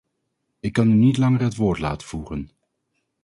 Ik 0.59 0.73
kan 0.73 0.89
u 0.91 0.93
niet 0.93 1.17
langer 1.17 1.41
het 1.41 1.55
woord 1.55 1.79
laten 1.79 2.07
voeren. 2.07 2.49